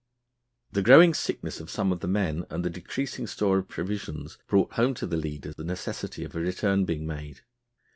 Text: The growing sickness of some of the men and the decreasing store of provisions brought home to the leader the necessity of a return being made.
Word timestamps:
The 0.71 0.81
growing 0.81 1.13
sickness 1.13 1.59
of 1.59 1.69
some 1.69 1.91
of 1.91 1.99
the 1.99 2.07
men 2.07 2.47
and 2.49 2.65
the 2.65 2.71
decreasing 2.71 3.27
store 3.27 3.59
of 3.59 3.67
provisions 3.67 4.39
brought 4.47 4.73
home 4.73 4.95
to 4.95 5.05
the 5.05 5.15
leader 5.15 5.53
the 5.53 5.63
necessity 5.63 6.23
of 6.23 6.35
a 6.35 6.39
return 6.39 6.85
being 6.85 7.05
made. 7.05 7.41